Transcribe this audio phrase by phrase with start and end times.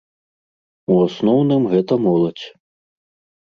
[0.93, 2.47] У асноўным гэта моладзь.